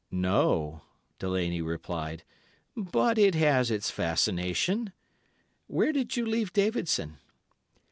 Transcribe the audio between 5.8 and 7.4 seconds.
did you leave Davidson?